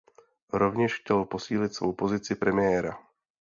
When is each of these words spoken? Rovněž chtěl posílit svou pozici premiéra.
Rovněž 0.53 0.99
chtěl 0.99 1.25
posílit 1.25 1.73
svou 1.75 1.93
pozici 1.93 2.35
premiéra. 2.35 2.99